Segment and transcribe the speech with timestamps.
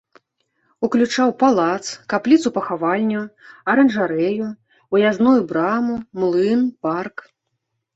[0.87, 1.83] Уключаў палац,
[2.15, 3.21] капліцу-пахавальню,
[3.77, 4.45] аранжарэю,
[4.97, 7.17] уязную браму, млын, парк.